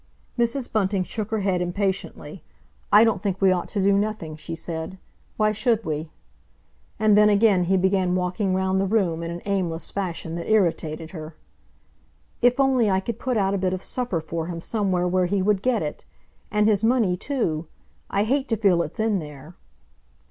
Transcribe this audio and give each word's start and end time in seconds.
Mrs. 0.35 0.71
Bunting 0.71 1.03
shook 1.03 1.29
her 1.29 1.41
head 1.41 1.61
impatiently. 1.61 2.43
"I 2.91 3.03
don't 3.03 3.21
think 3.21 3.39
we 3.39 3.51
ought 3.51 3.67
to 3.67 3.83
do 3.83 3.91
nothing," 3.93 4.35
she 4.35 4.55
said. 4.55 4.97
"Why 5.37 5.51
should 5.51 5.85
we?" 5.85 6.11
And 6.99 7.15
then 7.15 7.29
again 7.29 7.65
he 7.65 7.77
began 7.77 8.15
walking 8.15 8.55
round 8.55 8.81
the 8.81 8.87
room 8.87 9.21
in 9.21 9.29
an 9.29 9.43
aimless 9.45 9.91
fashion 9.91 10.33
that 10.37 10.49
irritated 10.49 11.11
her. 11.11 11.35
"If 12.41 12.59
only 12.59 12.89
I 12.89 12.99
could 12.99 13.19
put 13.19 13.37
out 13.37 13.53
a 13.53 13.59
bit 13.59 13.73
of 13.73 13.83
supper 13.83 14.19
for 14.19 14.47
him 14.47 14.59
somewhere 14.59 15.07
where 15.07 15.27
he 15.27 15.43
would 15.43 15.61
get 15.61 15.83
it! 15.83 16.03
And 16.49 16.67
his 16.67 16.83
money, 16.83 17.15
too? 17.15 17.67
I 18.09 18.23
hate 18.23 18.47
to 18.47 18.57
feel 18.57 18.81
it's 18.81 18.99
in 18.99 19.19
there." 19.19 19.53